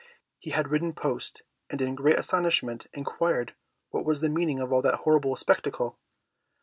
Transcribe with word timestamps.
He 0.39 0.49
had 0.49 0.69
ridden 0.69 0.93
post, 0.93 1.43
and 1.69 1.79
in 1.79 1.93
great 1.93 2.17
astonishment 2.17 2.87
inquired 2.91 3.53
what 3.91 4.03
was 4.03 4.19
the 4.19 4.29
meaning 4.29 4.57
of 4.59 4.69
that 4.81 5.01
horrible 5.05 5.35
spectacle? 5.35 5.99